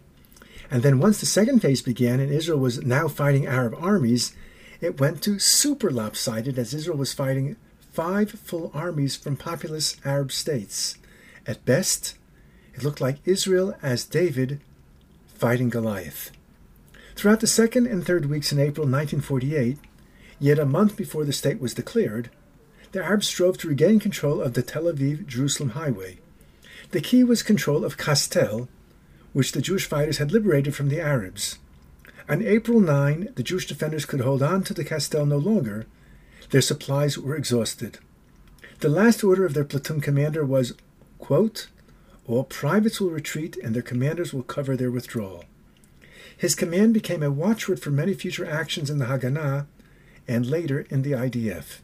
And 0.70 0.82
then 0.82 0.98
once 0.98 1.20
the 1.20 1.26
second 1.26 1.60
phase 1.60 1.82
began 1.82 2.20
and 2.20 2.32
Israel 2.32 2.58
was 2.58 2.82
now 2.86 3.06
fighting 3.06 3.46
Arab 3.46 3.74
armies, 3.78 4.34
it 4.80 4.98
went 4.98 5.20
to 5.24 5.38
super 5.38 5.90
lopsided 5.90 6.58
as 6.58 6.72
Israel 6.72 6.96
was 6.96 7.12
fighting 7.12 7.56
five 7.92 8.30
full 8.30 8.70
armies 8.72 9.14
from 9.14 9.36
populous 9.36 9.98
Arab 10.06 10.32
states. 10.32 10.96
At 11.46 11.64
best, 11.64 12.16
it 12.74 12.82
looked 12.82 13.00
like 13.00 13.18
Israel 13.24 13.76
as 13.82 14.04
David 14.04 14.60
fighting 15.34 15.70
Goliath. 15.70 16.30
Throughout 17.16 17.40
the 17.40 17.46
second 17.46 17.86
and 17.86 18.04
third 18.04 18.26
weeks 18.26 18.52
in 18.52 18.58
April 18.58 18.86
1948, 18.86 19.78
yet 20.38 20.58
a 20.58 20.66
month 20.66 20.96
before 20.96 21.24
the 21.24 21.32
state 21.32 21.60
was 21.60 21.74
declared, 21.74 22.30
the 22.92 23.02
Arabs 23.02 23.28
strove 23.28 23.56
to 23.58 23.68
regain 23.68 24.00
control 24.00 24.40
of 24.40 24.54
the 24.54 24.62
Tel 24.62 24.84
Aviv 24.84 25.26
Jerusalem 25.26 25.70
highway. 25.70 26.18
The 26.90 27.00
key 27.00 27.22
was 27.22 27.42
control 27.42 27.84
of 27.84 27.96
Kastel, 27.96 28.68
which 29.32 29.52
the 29.52 29.62
Jewish 29.62 29.86
fighters 29.86 30.18
had 30.18 30.32
liberated 30.32 30.74
from 30.74 30.88
the 30.88 31.00
Arabs. 31.00 31.58
On 32.28 32.42
April 32.42 32.80
9, 32.80 33.30
the 33.36 33.42
Jewish 33.42 33.66
defenders 33.66 34.04
could 34.04 34.20
hold 34.20 34.42
on 34.42 34.62
to 34.64 34.74
the 34.74 34.84
Kastel 34.84 35.26
no 35.26 35.36
longer. 35.36 35.86
Their 36.50 36.60
supplies 36.60 37.16
were 37.16 37.36
exhausted. 37.36 37.98
The 38.80 38.88
last 38.88 39.22
order 39.22 39.44
of 39.44 39.54
their 39.54 39.64
platoon 39.64 40.00
commander 40.00 40.44
was, 40.44 40.74
quote, 41.20 41.68
All 42.26 42.44
privates 42.44 43.00
will 43.00 43.10
retreat 43.10 43.56
and 43.62 43.74
their 43.74 43.82
commanders 43.82 44.34
will 44.34 44.42
cover 44.42 44.76
their 44.76 44.90
withdrawal. 44.90 45.44
His 46.36 46.54
command 46.54 46.94
became 46.94 47.22
a 47.22 47.30
watchword 47.30 47.80
for 47.80 47.90
many 47.90 48.14
future 48.14 48.48
actions 48.48 48.90
in 48.90 48.98
the 48.98 49.04
Haganah 49.06 49.66
and 50.26 50.46
later 50.46 50.86
in 50.90 51.02
the 51.02 51.12
IDF. 51.12 51.78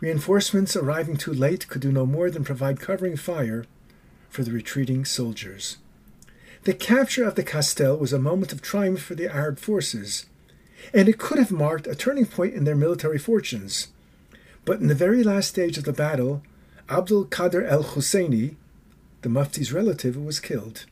Reinforcements 0.00 0.76
arriving 0.76 1.16
too 1.16 1.32
late 1.32 1.68
could 1.68 1.82
do 1.82 1.92
no 1.92 2.06
more 2.06 2.30
than 2.30 2.44
provide 2.44 2.80
covering 2.80 3.16
fire 3.16 3.66
for 4.30 4.42
the 4.42 4.52
retreating 4.52 5.04
soldiers. 5.04 5.76
The 6.64 6.74
capture 6.74 7.24
of 7.24 7.34
the 7.34 7.42
Castel 7.42 7.96
was 7.96 8.12
a 8.12 8.18
moment 8.18 8.52
of 8.52 8.62
triumph 8.62 9.02
for 9.02 9.14
the 9.14 9.32
Arab 9.32 9.58
forces, 9.58 10.26
and 10.94 11.08
it 11.08 11.18
could 11.18 11.38
have 11.38 11.50
marked 11.50 11.86
a 11.86 11.94
turning 11.94 12.26
point 12.26 12.54
in 12.54 12.64
their 12.64 12.76
military 12.76 13.18
fortunes. 13.18 13.88
But 14.64 14.80
in 14.80 14.86
the 14.86 14.94
very 14.94 15.22
last 15.24 15.48
stage 15.48 15.78
of 15.78 15.84
the 15.84 15.92
battle, 15.92 16.42
Abdul 16.90 17.26
Qadir 17.26 17.66
el 17.68 17.82
Husseini, 17.84 18.56
the 19.20 19.28
Mufti's 19.28 19.74
relative, 19.74 20.16
was 20.16 20.40
killed. 20.40 20.86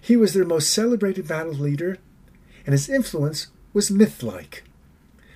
He 0.00 0.16
was 0.16 0.32
their 0.32 0.46
most 0.46 0.70
celebrated 0.70 1.28
battle 1.28 1.52
leader, 1.52 1.98
and 2.64 2.72
his 2.72 2.88
influence 2.88 3.48
was 3.74 3.90
myth 3.90 4.22
like. 4.22 4.64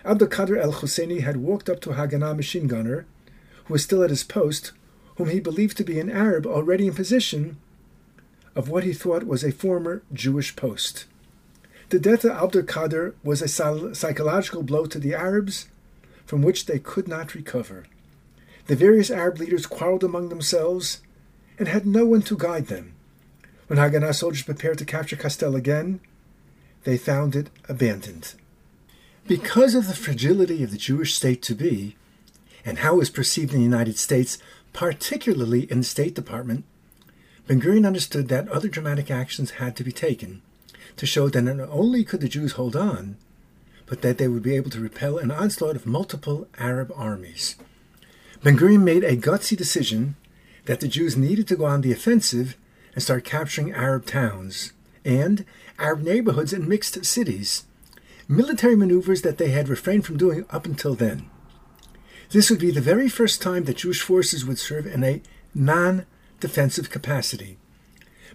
Abdul 0.02 0.28
Qadir 0.28 0.56
el 0.56 0.72
Husseini 0.72 1.20
had 1.20 1.36
walked 1.36 1.68
up 1.68 1.80
to 1.80 1.90
a 1.90 1.94
Haganah 1.94 2.34
machine 2.34 2.68
gunner, 2.68 3.04
who 3.64 3.74
was 3.74 3.82
still 3.82 4.02
at 4.02 4.08
his 4.08 4.24
post, 4.24 4.72
whom 5.16 5.28
he 5.28 5.40
believed 5.40 5.76
to 5.76 5.84
be 5.84 6.00
an 6.00 6.10
Arab 6.10 6.46
already 6.46 6.86
in 6.86 6.94
position 6.94 7.58
of 8.56 8.70
what 8.70 8.84
he 8.84 8.94
thought 8.94 9.24
was 9.26 9.44
a 9.44 9.52
former 9.52 10.02
Jewish 10.10 10.56
post. 10.56 11.04
The 11.90 11.98
death 11.98 12.24
of 12.24 12.30
Abdul 12.30 12.62
Qadir 12.62 13.12
was 13.22 13.42
a 13.42 13.94
psychological 13.94 14.62
blow 14.62 14.86
to 14.86 14.98
the 14.98 15.14
Arabs 15.14 15.68
from 16.24 16.40
which 16.40 16.64
they 16.64 16.78
could 16.78 17.08
not 17.08 17.34
recover. 17.34 17.84
The 18.66 18.76
various 18.76 19.10
Arab 19.10 19.38
leaders 19.38 19.66
quarreled 19.66 20.04
among 20.04 20.28
themselves 20.28 21.00
and 21.58 21.68
had 21.68 21.86
no 21.86 22.06
one 22.06 22.22
to 22.22 22.36
guide 22.36 22.68
them. 22.68 22.94
When 23.66 23.78
Haganah 23.78 24.14
soldiers 24.14 24.42
prepared 24.42 24.78
to 24.78 24.84
capture 24.84 25.16
Castel 25.16 25.56
again, 25.56 26.00
they 26.84 26.96
found 26.96 27.34
it 27.34 27.50
abandoned. 27.68 28.34
Because 29.26 29.74
of 29.74 29.86
the 29.86 29.94
fragility 29.94 30.62
of 30.62 30.70
the 30.70 30.78
Jewish 30.78 31.14
state 31.14 31.42
to 31.42 31.54
be, 31.54 31.96
and 32.64 32.78
how 32.78 32.94
it 32.94 32.98
was 32.98 33.10
perceived 33.10 33.52
in 33.52 33.58
the 33.58 33.64
United 33.64 33.98
States, 33.98 34.38
particularly 34.72 35.70
in 35.70 35.78
the 35.78 35.84
State 35.84 36.14
Department, 36.14 36.64
Ben 37.46 37.60
Gurion 37.60 37.86
understood 37.86 38.28
that 38.28 38.48
other 38.48 38.68
dramatic 38.68 39.10
actions 39.10 39.52
had 39.52 39.76
to 39.76 39.84
be 39.84 39.92
taken 39.92 40.42
to 40.96 41.06
show 41.06 41.28
that 41.28 41.42
not 41.42 41.68
only 41.70 42.04
could 42.04 42.20
the 42.20 42.28
Jews 42.28 42.52
hold 42.52 42.76
on, 42.76 43.16
but 43.86 44.02
that 44.02 44.18
they 44.18 44.28
would 44.28 44.42
be 44.42 44.56
able 44.56 44.70
to 44.70 44.80
repel 44.80 45.18
an 45.18 45.30
onslaught 45.30 45.76
of 45.76 45.86
multiple 45.86 46.48
Arab 46.58 46.92
armies. 46.94 47.56
Ben 48.42 48.56
Gurion 48.56 48.82
made 48.82 49.04
a 49.04 49.16
gutsy 49.16 49.56
decision 49.56 50.16
that 50.64 50.80
the 50.80 50.88
Jews 50.88 51.16
needed 51.16 51.46
to 51.46 51.54
go 51.54 51.64
on 51.64 51.80
the 51.80 51.92
offensive 51.92 52.56
and 52.92 53.00
start 53.00 53.24
capturing 53.24 53.72
Arab 53.72 54.04
towns 54.04 54.72
and 55.04 55.44
Arab 55.78 56.02
neighborhoods 56.02 56.52
and 56.52 56.66
mixed 56.66 57.04
cities, 57.04 57.66
military 58.26 58.74
maneuvers 58.74 59.22
that 59.22 59.38
they 59.38 59.50
had 59.50 59.68
refrained 59.68 60.04
from 60.04 60.16
doing 60.16 60.44
up 60.50 60.66
until 60.66 60.96
then. 60.96 61.30
This 62.30 62.50
would 62.50 62.58
be 62.58 62.72
the 62.72 62.80
very 62.80 63.08
first 63.08 63.40
time 63.40 63.62
that 63.64 63.76
Jewish 63.76 64.02
forces 64.02 64.44
would 64.44 64.58
serve 64.58 64.86
in 64.88 65.04
a 65.04 65.22
non 65.54 66.04
defensive 66.40 66.90
capacity. 66.90 67.58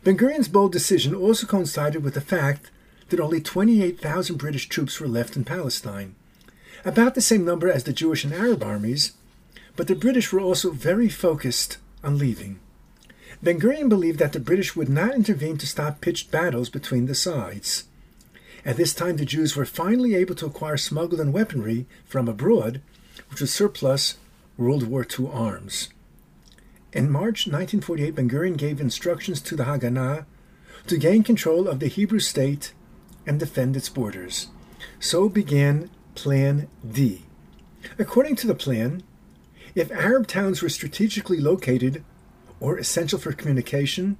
Ben 0.05 0.17
Gurion's 0.17 0.47
bold 0.47 0.71
decision 0.71 1.13
also 1.13 1.45
coincided 1.45 2.01
with 2.01 2.13
the 2.13 2.21
fact 2.21 2.71
that 3.09 3.19
only 3.19 3.41
28,000 3.41 4.37
British 4.37 4.69
troops 4.69 5.01
were 5.01 5.07
left 5.07 5.35
in 5.35 5.43
Palestine, 5.43 6.15
about 6.85 7.13
the 7.13 7.21
same 7.21 7.43
number 7.43 7.69
as 7.69 7.83
the 7.83 7.91
Jewish 7.91 8.23
and 8.23 8.33
Arab 8.33 8.63
armies, 8.63 9.11
but 9.77 9.87
the 9.87 9.95
British 9.95 10.33
were 10.33 10.41
also 10.41 10.71
very 10.71 11.07
focused 11.07 11.77
on 12.03 12.17
leaving. 12.17 12.59
Ben 13.41 13.59
Gurion 13.59 13.87
believed 13.87 14.19
that 14.19 14.33
the 14.33 14.39
British 14.39 14.75
would 14.75 14.89
not 14.89 15.15
intervene 15.15 15.57
to 15.59 15.67
stop 15.67 16.01
pitched 16.01 16.31
battles 16.31 16.69
between 16.69 17.05
the 17.05 17.15
sides. 17.15 17.85
At 18.65 18.75
this 18.75 18.93
time, 18.93 19.17
the 19.17 19.25
Jews 19.25 19.55
were 19.55 19.65
finally 19.65 20.15
able 20.15 20.35
to 20.35 20.47
acquire 20.47 20.77
smuggled 20.77 21.21
and 21.21 21.31
weaponry 21.31 21.85
from 22.03 22.27
abroad, 22.27 22.81
which 23.29 23.39
was 23.39 23.53
surplus 23.53 24.17
World 24.57 24.87
War 24.87 25.05
II 25.07 25.29
arms. 25.31 25.89
In 26.91 27.11
March 27.11 27.45
1948, 27.45 28.15
Ben 28.15 28.29
Gurion 28.29 28.57
gave 28.57 28.81
instructions 28.81 29.39
to 29.41 29.55
the 29.55 29.65
Haganah 29.65 30.25
to 30.87 30.97
gain 30.97 31.23
control 31.23 31.67
of 31.67 31.79
the 31.79 31.87
Hebrew 31.87 32.19
state 32.19 32.73
and 33.27 33.39
defend 33.39 33.77
its 33.77 33.89
borders. 33.89 34.47
So 34.99 35.29
began 35.29 35.91
Plan 36.15 36.67
D. 36.89 37.23
According 37.99 38.37
to 38.37 38.47
the 38.47 38.55
plan, 38.55 39.03
if 39.77 39.91
Arab 39.91 40.25
towns 40.25 40.63
were 40.63 40.69
strategically 40.69 41.39
located 41.39 42.03
or 42.59 42.79
essential 42.79 43.19
for 43.19 43.31
communication, 43.31 44.17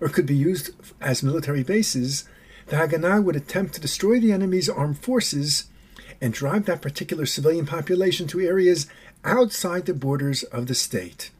or 0.00 0.08
could 0.08 0.26
be 0.26 0.34
used 0.34 0.70
as 1.00 1.22
military 1.22 1.62
bases, 1.62 2.28
the 2.66 2.74
Haganah 2.74 3.22
would 3.22 3.36
attempt 3.36 3.74
to 3.74 3.80
destroy 3.80 4.18
the 4.18 4.32
enemy's 4.32 4.68
armed 4.68 4.98
forces 4.98 5.66
and 6.20 6.32
drive 6.32 6.64
that 6.64 6.82
particular 6.82 7.26
civilian 7.26 7.64
population 7.64 8.26
to 8.26 8.40
areas 8.40 8.88
outside 9.22 9.86
the 9.86 9.94
borders 9.94 10.42
of 10.42 10.66
the 10.66 10.74
state. 10.74 11.30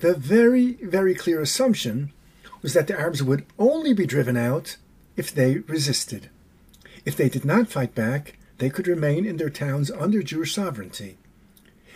The 0.00 0.12
very, 0.12 0.72
very 0.74 1.14
clear 1.14 1.40
assumption 1.40 2.12
was 2.60 2.74
that 2.74 2.86
the 2.86 3.00
Arabs 3.00 3.22
would 3.22 3.46
only 3.58 3.94
be 3.94 4.04
driven 4.04 4.36
out 4.36 4.76
if 5.16 5.34
they 5.34 5.60
resisted. 5.60 6.28
If 7.06 7.16
they 7.16 7.30
did 7.30 7.46
not 7.46 7.68
fight 7.68 7.94
back, 7.94 8.36
they 8.58 8.68
could 8.68 8.86
remain 8.86 9.24
in 9.24 9.38
their 9.38 9.48
towns 9.48 9.90
under 9.90 10.22
Jewish 10.22 10.54
sovereignty. 10.54 11.16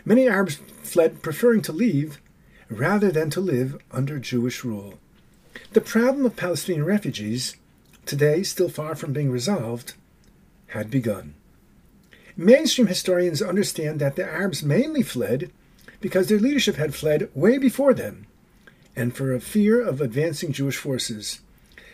Many 0.04 0.28
Arabs 0.28 0.56
fled, 0.82 1.22
preferring 1.22 1.62
to 1.62 1.72
leave 1.72 2.20
rather 2.68 3.10
than 3.10 3.30
to 3.30 3.40
live 3.40 3.78
under 3.90 4.18
Jewish 4.18 4.64
rule. 4.64 4.98
The 5.72 5.80
problem 5.80 6.26
of 6.26 6.36
Palestinian 6.36 6.84
refugees, 6.84 7.56
today 8.04 8.42
still 8.42 8.68
far 8.68 8.94
from 8.94 9.12
being 9.12 9.30
resolved, 9.30 9.94
had 10.68 10.90
begun. 10.90 11.34
Mainstream 12.36 12.88
historians 12.88 13.40
understand 13.40 14.00
that 14.00 14.16
the 14.16 14.24
Arabs 14.24 14.62
mainly 14.62 15.02
fled 15.02 15.50
because 16.00 16.28
their 16.28 16.38
leadership 16.38 16.76
had 16.76 16.94
fled 16.94 17.30
way 17.34 17.56
before 17.56 17.94
them, 17.94 18.26
and 18.96 19.16
for 19.16 19.32
a 19.32 19.40
fear 19.40 19.80
of 19.80 20.00
advancing 20.00 20.52
Jewish 20.52 20.76
forces. 20.76 21.40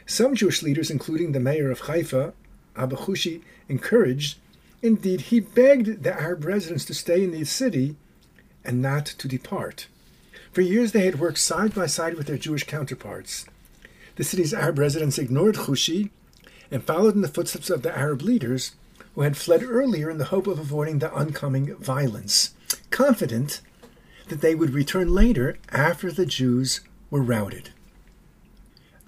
Some 0.07 0.35
Jewish 0.35 0.63
leaders, 0.63 0.91
including 0.91 1.33
the 1.33 1.41
mayor 1.41 1.71
of 1.71 1.81
Haifa, 1.81 2.33
Abba 2.75 2.97
Hushi, 2.97 3.43
encouraged, 3.69 4.39
indeed, 4.83 5.23
he 5.23 5.41
begged 5.41 6.03
the 6.03 6.13
Arab 6.13 6.45
residents 6.45 6.85
to 6.87 6.95
stay 6.95 7.23
in 7.23 7.31
the 7.31 7.45
city 7.45 7.97
and 8.65 8.83
not 8.83 9.07
to 9.07 9.29
depart. 9.29 9.87
For 10.53 10.61
years 10.61 10.93
they 10.93 11.05
had 11.05 11.21
worked 11.21 11.39
side 11.39 11.75
by 11.75 11.87
side 11.87 12.15
with 12.15 12.27
their 12.27 12.39
Jewish 12.39 12.65
counterparts. 12.65 13.47
The 14.17 14.25
city's 14.25 14.53
Arab 14.53 14.79
residents 14.79 15.19
ignored 15.19 15.55
Hushi 15.55 16.11
and 16.71 16.85
followed 16.85 17.15
in 17.15 17.21
the 17.21 17.29
footsteps 17.29 17.71
of 17.71 17.83
the 17.83 17.97
Arab 17.97 18.23
leaders 18.23 18.73
who 19.15 19.23
had 19.23 19.37
fled 19.37 19.63
earlier 19.63 20.11
in 20.11 20.19
the 20.19 20.27
hope 20.27 20.47
of 20.47 20.59
avoiding 20.59 20.99
the 20.99 21.13
oncoming 21.13 21.75
violence, 21.77 22.55
confident 22.91 23.61
that 24.29 24.41
they 24.41 24.55
would 24.55 24.71
return 24.71 25.13
later 25.13 25.59
after 25.71 26.13
the 26.13 26.27
Jews 26.27 26.81
were 27.11 27.23
routed. 27.23 27.71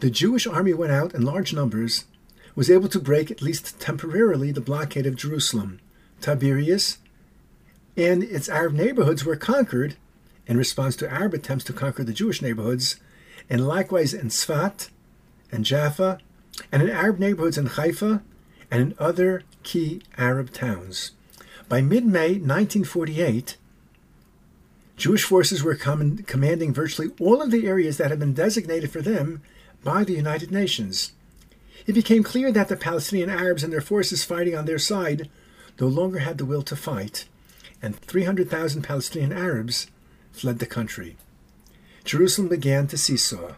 The 0.01 0.11
Jewish 0.11 0.47
army 0.47 0.75
went 0.75 0.93
out 0.93 1.15
in 1.15 1.23
large 1.23 1.55
numbers, 1.55 2.05
was 2.55 2.71
able 2.71 2.89
to 2.89 3.01
break 3.01 3.31
at 3.31 3.43
least 3.43 3.81
temporarily 3.81 4.53
the 4.53 4.61
blockade 4.61 5.07
of 5.07 5.17
Jerusalem. 5.17 5.81
Tiberias 6.21 6.99
and 7.97 8.23
its 8.23 8.49
Arab 8.49 8.75
neighborhoods 8.75 9.25
were 9.25 9.37
conquered 9.37 9.97
in 10.47 10.57
response 10.57 10.97
to 10.97 11.11
Arab 11.11 11.35
attempts 11.35 11.65
to 11.65 11.73
conquer 11.73 12.05
the 12.05 12.13
Jewish 12.13 12.43
neighborhoods, 12.43 12.97
and 13.49 13.67
likewise 13.67 14.13
in 14.13 14.29
Sfat 14.29 14.89
and 15.51 15.65
Jaffa, 15.65 16.19
and 16.71 16.83
in 16.83 16.91
Arab 16.91 17.19
neighborhoods 17.19 17.59
in 17.59 17.67
Haifa 17.67 18.23
and 18.71 18.83
in 18.83 18.95
other 18.99 19.43
key 19.63 20.03
Arab 20.19 20.53
towns. 20.53 21.13
By 21.69 21.81
mid 21.81 22.05
May 22.05 22.33
1948, 22.33 23.57
Jewish 24.97 25.25
forces 25.25 25.63
were 25.63 25.75
com- 25.75 26.19
commanding 26.19 26.73
virtually 26.73 27.11
all 27.21 27.41
of 27.41 27.51
the 27.51 27.67
areas 27.67 27.97
that 27.97 28.11
had 28.11 28.19
been 28.19 28.35
designated 28.35 28.91
for 28.91 29.01
them 29.01 29.43
by 29.83 30.05
the 30.05 30.13
United 30.13 30.51
Nations. 30.51 31.13
It 31.87 31.95
became 31.95 32.23
clear 32.23 32.53
that 32.53 32.69
the 32.69 32.77
Palestinian 32.77 33.31
Arabs 33.31 33.65
and 33.65 33.73
their 33.73 33.81
forces 33.81 34.25
fighting 34.25 34.57
on 34.57 34.67
their 34.67 34.79
side 34.79 35.29
no 35.81 35.89
longer 35.89 36.21
had 36.21 36.39
the 36.39 36.45
will 36.45 36.63
to 36.63 36.77
fight, 36.77 37.27
and 37.81 37.97
300,000 37.97 38.83
Palestinian 38.83 39.33
Arabs 39.33 39.89
fled 40.31 40.59
the 40.59 40.67
country. 40.67 41.17
Jerusalem 42.05 42.49
began 42.49 42.87
to 42.89 42.99
seesaw. 42.99 43.55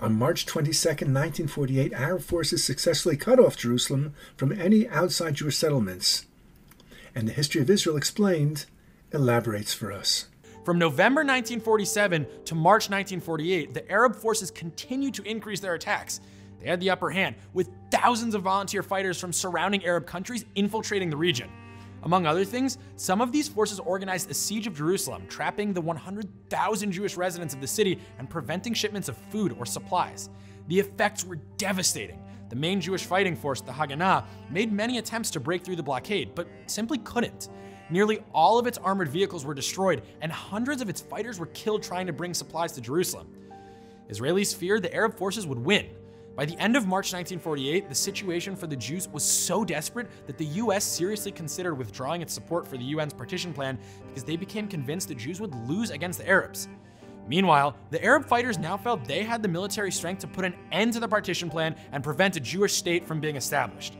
On 0.00 0.14
March 0.14 0.46
22, 0.46 0.88
1948, 0.88 1.92
Arab 1.92 2.22
forces 2.22 2.64
successfully 2.64 3.16
cut 3.16 3.40
off 3.40 3.56
Jerusalem 3.56 4.14
from 4.36 4.52
any 4.52 4.88
outside 4.88 5.34
Jewish 5.34 5.56
settlements. 5.56 6.26
And 7.14 7.26
the 7.26 7.32
history 7.32 7.60
of 7.60 7.70
Israel 7.70 7.96
explained 7.96 8.66
elaborates 9.12 9.74
for 9.74 9.92
us. 9.92 10.26
From 10.64 10.78
November 10.78 11.22
1947 11.22 12.26
to 12.44 12.54
March 12.54 12.90
1948, 12.90 13.74
the 13.74 13.90
Arab 13.90 14.14
forces 14.14 14.50
continued 14.50 15.14
to 15.14 15.22
increase 15.22 15.60
their 15.60 15.74
attacks. 15.74 16.20
They 16.60 16.68
had 16.68 16.80
the 16.80 16.90
upper 16.90 17.10
hand, 17.10 17.36
with 17.52 17.70
thousands 17.90 18.34
of 18.34 18.42
volunteer 18.42 18.82
fighters 18.82 19.18
from 19.20 19.32
surrounding 19.32 19.84
Arab 19.84 20.06
countries 20.06 20.44
infiltrating 20.54 21.10
the 21.10 21.16
region. 21.16 21.50
Among 22.04 22.26
other 22.26 22.44
things, 22.44 22.78
some 22.96 23.20
of 23.20 23.32
these 23.32 23.48
forces 23.48 23.80
organized 23.80 24.30
a 24.30 24.34
siege 24.34 24.66
of 24.66 24.76
Jerusalem, 24.76 25.24
trapping 25.28 25.72
the 25.72 25.80
100,000 25.80 26.92
Jewish 26.92 27.16
residents 27.16 27.54
of 27.54 27.60
the 27.60 27.66
city 27.66 27.98
and 28.18 28.30
preventing 28.30 28.74
shipments 28.74 29.08
of 29.08 29.16
food 29.30 29.56
or 29.58 29.66
supplies. 29.66 30.30
The 30.68 30.78
effects 30.78 31.24
were 31.24 31.36
devastating. 31.56 32.22
The 32.50 32.56
main 32.56 32.80
Jewish 32.80 33.04
fighting 33.04 33.36
force, 33.36 33.60
the 33.60 33.72
Haganah, 33.72 34.24
made 34.50 34.72
many 34.72 34.98
attempts 34.98 35.30
to 35.32 35.40
break 35.40 35.64
through 35.64 35.76
the 35.76 35.82
blockade, 35.82 36.34
but 36.34 36.48
simply 36.66 36.98
couldn't. 36.98 37.48
Nearly 37.90 38.20
all 38.32 38.58
of 38.58 38.66
its 38.66 38.78
armored 38.78 39.08
vehicles 39.08 39.44
were 39.44 39.54
destroyed, 39.54 40.02
and 40.20 40.30
hundreds 40.30 40.80
of 40.80 40.88
its 40.88 41.00
fighters 41.00 41.38
were 41.38 41.46
killed 41.46 41.82
trying 41.82 42.06
to 42.06 42.12
bring 42.12 42.32
supplies 42.32 42.72
to 42.72 42.80
Jerusalem. 42.80 43.28
Israelis 44.10 44.54
feared 44.54 44.82
the 44.82 44.94
Arab 44.94 45.14
forces 45.16 45.46
would 45.46 45.58
win, 45.58 45.86
By 46.38 46.44
the 46.44 46.56
end 46.60 46.76
of 46.76 46.86
March 46.86 47.12
1948, 47.12 47.88
the 47.88 47.94
situation 47.96 48.54
for 48.54 48.68
the 48.68 48.76
Jews 48.76 49.08
was 49.08 49.24
so 49.24 49.64
desperate 49.64 50.06
that 50.28 50.38
the 50.38 50.44
US 50.62 50.84
seriously 50.84 51.32
considered 51.32 51.74
withdrawing 51.74 52.22
its 52.22 52.32
support 52.32 52.64
for 52.64 52.76
the 52.76 52.94
UN's 52.94 53.12
partition 53.12 53.52
plan 53.52 53.76
because 54.06 54.22
they 54.22 54.36
became 54.36 54.68
convinced 54.68 55.08
the 55.08 55.16
Jews 55.16 55.40
would 55.40 55.52
lose 55.68 55.90
against 55.90 56.20
the 56.20 56.28
Arabs. 56.28 56.68
Meanwhile, 57.26 57.74
the 57.90 58.00
Arab 58.04 58.24
fighters 58.24 58.56
now 58.56 58.76
felt 58.76 59.04
they 59.04 59.24
had 59.24 59.42
the 59.42 59.48
military 59.48 59.90
strength 59.90 60.20
to 60.20 60.28
put 60.28 60.44
an 60.44 60.54
end 60.70 60.92
to 60.92 61.00
the 61.00 61.08
partition 61.08 61.50
plan 61.50 61.74
and 61.90 62.04
prevent 62.04 62.36
a 62.36 62.40
Jewish 62.40 62.74
state 62.74 63.04
from 63.04 63.18
being 63.18 63.34
established. 63.34 63.96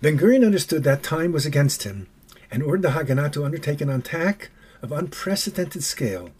Ben 0.00 0.16
Gurion 0.16 0.46
understood 0.46 0.84
that 0.84 1.02
time 1.02 1.32
was 1.32 1.46
against 1.46 1.82
him 1.82 2.06
and 2.52 2.62
ordered 2.62 2.82
the 2.82 2.90
Haganah 2.90 3.32
to 3.32 3.44
undertake 3.44 3.80
an 3.80 3.90
attack 3.90 4.50
of 4.82 4.92
unprecedented 4.92 5.82
scale. 5.82 6.30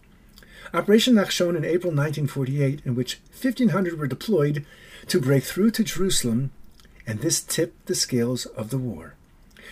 Operation 0.73 1.15
Nachshon 1.15 1.57
in 1.57 1.65
April 1.65 1.91
1948, 1.91 2.83
in 2.85 2.95
which 2.95 3.19
1,500 3.37 3.99
were 3.99 4.07
deployed 4.07 4.65
to 5.07 5.19
break 5.19 5.43
through 5.43 5.71
to 5.71 5.83
Jerusalem, 5.83 6.51
and 7.07 7.19
this 7.19 7.41
tipped 7.41 7.87
the 7.87 7.95
scales 7.95 8.45
of 8.45 8.69
the 8.69 8.77
war. 8.77 9.15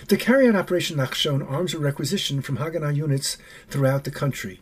To 0.08 0.18
carry 0.18 0.48
out 0.48 0.56
Operation 0.56 0.98
Nachshon, 0.98 1.50
arms 1.50 1.74
were 1.74 1.82
requisitioned 1.82 2.46
from 2.46 2.58
Haganah 2.58 2.96
units 2.96 3.38
throughout 3.70 4.06
the 4.06 4.12
country. 4.12 4.62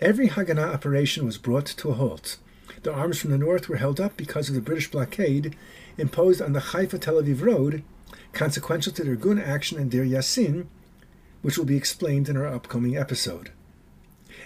Every 0.00 0.28
Haganah 0.28 0.74
operation 0.74 1.24
was 1.24 1.38
brought 1.38 1.66
to 1.66 1.90
a 1.90 1.94
halt. 1.94 2.36
The 2.82 2.92
arms 2.92 3.18
from 3.18 3.30
the 3.30 3.38
north 3.38 3.68
were 3.68 3.76
held 3.76 3.98
up 3.98 4.16
because 4.16 4.48
of 4.48 4.54
the 4.54 4.60
British 4.60 4.90
blockade 4.90 5.56
imposed 5.96 6.40
on 6.40 6.52
the 6.52 6.60
Haifa 6.60 6.98
Tel 6.98 7.20
Aviv 7.20 7.42
road, 7.42 7.82
consequential 8.32 8.92
to 8.92 9.02
the 9.02 9.16
Irgun 9.16 9.44
action 9.44 9.78
in 9.78 9.88
Deir 9.88 10.04
Yassin, 10.04 10.66
which 11.42 11.58
will 11.58 11.64
be 11.64 11.76
explained 11.76 12.28
in 12.28 12.36
our 12.36 12.46
upcoming 12.46 12.96
episode. 12.96 13.50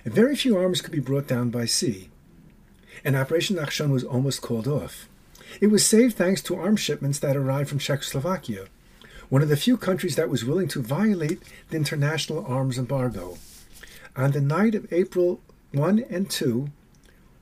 very 0.04 0.36
few 0.36 0.56
arms 0.56 0.80
could 0.80 0.92
be 0.92 1.00
brought 1.00 1.26
down 1.26 1.50
by 1.50 1.66
sea, 1.66 2.08
and 3.04 3.16
Operation 3.16 3.56
Nachshon 3.56 3.90
was 3.90 4.04
almost 4.04 4.40
called 4.40 4.66
off. 4.66 5.08
It 5.60 5.68
was 5.68 5.84
saved 5.84 6.16
thanks 6.16 6.42
to 6.42 6.56
arms 6.56 6.80
shipments 6.80 7.18
that 7.20 7.36
arrived 7.36 7.68
from 7.68 7.78
Czechoslovakia, 7.78 8.66
one 9.28 9.42
of 9.42 9.48
the 9.48 9.56
few 9.56 9.76
countries 9.76 10.16
that 10.16 10.28
was 10.28 10.44
willing 10.44 10.68
to 10.68 10.82
violate 10.82 11.42
the 11.70 11.76
international 11.76 12.44
arms 12.46 12.78
embargo. 12.78 13.38
On 14.16 14.32
the 14.32 14.40
night 14.40 14.74
of 14.74 14.92
April 14.92 15.40
1 15.72 16.04
and 16.10 16.28
2, 16.28 16.68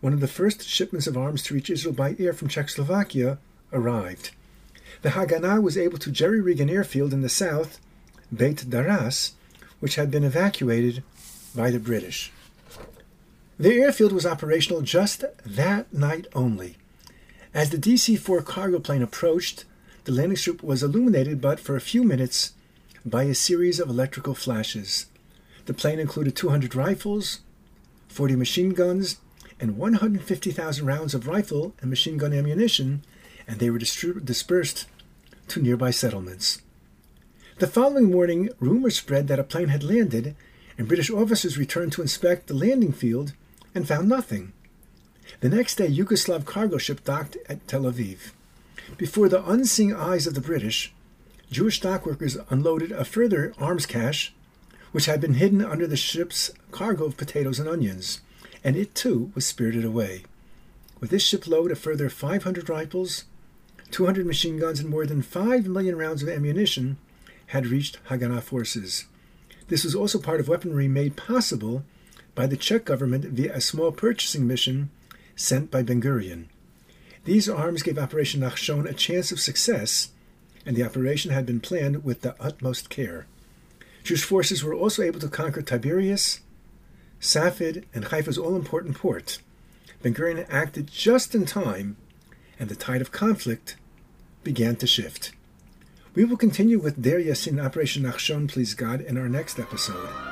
one 0.00 0.12
of 0.12 0.20
the 0.20 0.28
first 0.28 0.66
shipments 0.66 1.06
of 1.06 1.16
arms 1.16 1.42
to 1.42 1.54
reach 1.54 1.70
Israel 1.70 1.94
by 1.94 2.16
air 2.18 2.32
from 2.32 2.48
Czechoslovakia 2.48 3.38
arrived. 3.72 4.30
The 5.02 5.10
Haganah 5.10 5.62
was 5.62 5.78
able 5.78 5.98
to 5.98 6.10
jerry 6.10 6.40
rig 6.40 6.60
an 6.60 6.70
airfield 6.70 7.12
in 7.12 7.22
the 7.22 7.28
south, 7.28 7.78
Beit 8.34 8.68
Daras, 8.68 9.32
which 9.80 9.96
had 9.96 10.10
been 10.10 10.24
evacuated 10.24 11.02
by 11.54 11.70
the 11.70 11.80
British. 11.80 12.32
The 13.58 13.74
airfield 13.74 14.12
was 14.12 14.26
operational 14.26 14.82
just 14.82 15.24
that 15.44 15.92
night 15.92 16.26
only. 16.34 16.76
As 17.52 17.70
the 17.70 17.78
DC 17.78 18.16
4 18.18 18.42
cargo 18.42 18.78
plane 18.78 19.02
approached, 19.02 19.64
the 20.04 20.12
landing 20.12 20.36
strip 20.36 20.62
was 20.62 20.82
illuminated 20.82 21.40
but 21.40 21.58
for 21.58 21.74
a 21.74 21.80
few 21.80 22.04
minutes 22.04 22.52
by 23.04 23.24
a 23.24 23.34
series 23.34 23.80
of 23.80 23.88
electrical 23.88 24.34
flashes. 24.34 25.06
The 25.66 25.74
plane 25.74 25.98
included 25.98 26.36
200 26.36 26.74
rifles, 26.76 27.40
40 28.08 28.36
machine 28.36 28.70
guns, 28.70 29.16
and 29.58 29.76
150,000 29.76 30.86
rounds 30.86 31.12
of 31.12 31.26
rifle 31.26 31.74
and 31.80 31.90
machine 31.90 32.18
gun 32.18 32.32
ammunition, 32.32 33.02
and 33.48 33.58
they 33.58 33.68
were 33.68 33.78
dispersed 33.78 34.86
to 35.48 35.60
nearby 35.60 35.90
settlements. 35.90 36.62
The 37.58 37.66
following 37.66 38.10
morning, 38.10 38.50
rumors 38.60 38.96
spread 38.96 39.26
that 39.28 39.40
a 39.40 39.44
plane 39.44 39.68
had 39.68 39.82
landed, 39.82 40.36
and 40.78 40.88
British 40.88 41.10
officers 41.10 41.58
returned 41.58 41.92
to 41.92 42.02
inspect 42.02 42.46
the 42.46 42.54
landing 42.54 42.92
field 42.92 43.34
and 43.74 43.86
found 43.86 44.08
nothing. 44.08 44.52
The 45.38 45.48
next 45.48 45.76
day, 45.76 45.88
Yugoslav 45.88 46.44
cargo 46.44 46.76
ship 46.76 47.04
docked 47.04 47.36
at 47.48 47.66
Tel 47.68 47.82
Aviv. 47.82 48.32
Before 48.98 49.28
the 49.28 49.48
unseeing 49.48 49.94
eyes 49.94 50.26
of 50.26 50.34
the 50.34 50.40
British, 50.40 50.92
Jewish 51.50 51.80
dockworkers 51.80 52.44
unloaded 52.50 52.90
a 52.90 53.04
further 53.04 53.54
arms 53.56 53.86
cache, 53.86 54.34
which 54.92 55.06
had 55.06 55.20
been 55.20 55.34
hidden 55.34 55.64
under 55.64 55.86
the 55.86 55.96
ship's 55.96 56.50
cargo 56.72 57.04
of 57.04 57.16
potatoes 57.16 57.60
and 57.60 57.68
onions, 57.68 58.20
and 58.64 58.76
it 58.76 58.94
too 58.94 59.30
was 59.34 59.46
spirited 59.46 59.84
away. 59.84 60.24
With 61.00 61.10
this 61.10 61.22
shipload, 61.22 61.70
a 61.70 61.76
further 61.76 62.10
500 62.10 62.68
rifles, 62.68 63.24
200 63.90 64.26
machine 64.26 64.58
guns, 64.58 64.80
and 64.80 64.88
more 64.88 65.06
than 65.06 65.22
5 65.22 65.66
million 65.66 65.96
rounds 65.96 66.22
of 66.22 66.28
ammunition 66.28 66.98
had 67.46 67.66
reached 67.66 67.98
Haganah 68.08 68.42
forces. 68.42 69.06
This 69.68 69.84
was 69.84 69.94
also 69.94 70.18
part 70.18 70.40
of 70.40 70.48
weaponry 70.48 70.88
made 70.88 71.16
possible 71.16 71.84
by 72.34 72.46
the 72.46 72.56
Czech 72.56 72.84
government 72.84 73.24
via 73.24 73.54
a 73.54 73.60
small 73.60 73.92
purchasing 73.92 74.46
mission 74.46 74.90
sent 75.40 75.70
by 75.70 75.82
Ben 75.82 76.02
Gurion. 76.02 76.46
These 77.24 77.48
arms 77.48 77.82
gave 77.82 77.98
Operation 77.98 78.42
Nachshon 78.42 78.88
a 78.88 78.92
chance 78.92 79.32
of 79.32 79.40
success, 79.40 80.10
and 80.66 80.76
the 80.76 80.84
operation 80.84 81.30
had 81.30 81.46
been 81.46 81.60
planned 81.60 82.04
with 82.04 82.20
the 82.20 82.36
utmost 82.40 82.90
care. 82.90 83.26
Jewish 84.04 84.24
forces 84.24 84.62
were 84.62 84.74
also 84.74 85.02
able 85.02 85.20
to 85.20 85.28
conquer 85.28 85.62
Tiberias, 85.62 86.40
Safed, 87.20 87.84
and 87.94 88.06
Haifa's 88.06 88.38
all 88.38 88.56
important 88.56 88.96
port. 88.96 89.38
Ben 90.02 90.14
Gurion 90.14 90.46
acted 90.50 90.90
just 90.90 91.34
in 91.34 91.46
time, 91.46 91.96
and 92.58 92.68
the 92.68 92.76
tide 92.76 93.00
of 93.00 93.12
conflict 93.12 93.76
began 94.44 94.76
to 94.76 94.86
shift. 94.86 95.32
We 96.14 96.24
will 96.24 96.36
continue 96.36 96.78
with 96.78 97.02
Deir 97.02 97.20
Yassin 97.20 97.62
Operation 97.62 98.02
Nachshon, 98.02 98.48
please 98.48 98.74
God, 98.74 99.00
in 99.00 99.16
our 99.16 99.28
next 99.28 99.58
episode. 99.58 100.29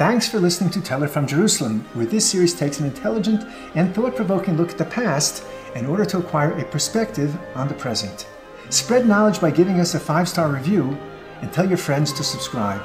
Thanks 0.00 0.26
for 0.26 0.40
listening 0.40 0.70
to 0.70 0.80
Teller 0.80 1.08
from 1.08 1.26
Jerusalem, 1.26 1.84
where 1.92 2.06
this 2.06 2.30
series 2.30 2.54
takes 2.54 2.80
an 2.80 2.86
intelligent 2.86 3.44
and 3.74 3.94
thought 3.94 4.16
provoking 4.16 4.56
look 4.56 4.70
at 4.70 4.78
the 4.78 4.84
past 4.86 5.44
in 5.74 5.84
order 5.84 6.06
to 6.06 6.16
acquire 6.16 6.58
a 6.58 6.64
perspective 6.64 7.38
on 7.54 7.68
the 7.68 7.74
present. 7.74 8.26
Spread 8.70 9.06
knowledge 9.06 9.42
by 9.42 9.50
giving 9.50 9.78
us 9.78 9.94
a 9.94 10.00
five 10.00 10.26
star 10.26 10.50
review 10.50 10.96
and 11.42 11.52
tell 11.52 11.68
your 11.68 11.76
friends 11.76 12.14
to 12.14 12.24
subscribe. 12.24 12.80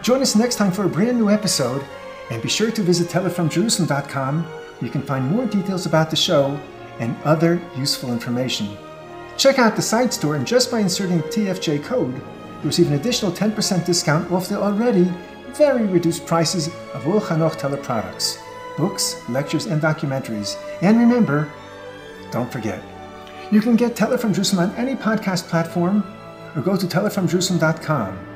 Join 0.00 0.22
us 0.22 0.34
next 0.34 0.56
time 0.56 0.72
for 0.72 0.84
a 0.84 0.88
brand 0.88 1.18
new 1.18 1.28
episode, 1.28 1.84
and 2.30 2.40
be 2.40 2.48
sure 2.48 2.70
to 2.70 2.80
visit 2.80 3.08
tellerfromjerusalem.com 3.08 4.44
where 4.44 4.86
you 4.86 4.90
can 4.90 5.02
find 5.02 5.30
more 5.30 5.44
details 5.44 5.84
about 5.84 6.08
the 6.08 6.16
show 6.16 6.58
and 7.00 7.14
other 7.24 7.60
useful 7.76 8.14
information. 8.14 8.78
Check 9.36 9.58
out 9.58 9.76
the 9.76 9.82
site 9.82 10.14
store, 10.14 10.36
and 10.36 10.46
just 10.46 10.70
by 10.70 10.80
inserting 10.80 11.20
TFJ 11.20 11.84
code, 11.84 12.14
you 12.14 12.62
receive 12.62 12.86
an 12.86 12.94
additional 12.94 13.30
10% 13.30 13.84
discount 13.84 14.32
off 14.32 14.48
the 14.48 14.58
already 14.58 15.12
very 15.56 15.86
reduced 15.86 16.26
prices 16.26 16.68
of 16.94 17.06
all 17.06 17.20
Teller 17.56 17.76
products, 17.76 18.38
books, 18.76 19.22
lectures, 19.28 19.66
and 19.66 19.80
documentaries. 19.80 20.56
And 20.82 20.98
remember, 20.98 21.50
don't 22.30 22.50
forget, 22.50 22.82
you 23.50 23.60
can 23.60 23.76
get 23.76 23.96
Teller 23.96 24.18
from 24.18 24.34
Jerusalem 24.34 24.70
on 24.70 24.76
any 24.76 24.94
podcast 24.94 25.48
platform 25.48 26.04
or 26.54 26.62
go 26.62 26.76
to 26.76 26.86
tellerfromjerusalem.com 26.86 28.35